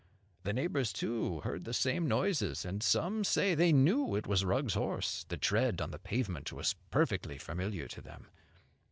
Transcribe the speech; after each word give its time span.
The 0.41 0.53
neighbours, 0.53 0.91
too, 0.91 1.41
heard 1.41 1.63
the 1.63 1.75
same 1.75 2.07
noises, 2.07 2.65
and 2.65 2.81
some 2.81 3.23
said 3.23 3.59
they 3.59 3.71
knew 3.71 4.15
it 4.15 4.25
was 4.25 4.43
Rugg's 4.43 4.73
horse; 4.73 5.25
the 5.29 5.37
tread 5.37 5.79
on 5.79 5.91
the 5.91 5.99
pavement 5.99 6.51
was 6.51 6.73
perfectly 6.89 7.37
familiar 7.37 7.87
to 7.89 8.01
them. 8.01 8.25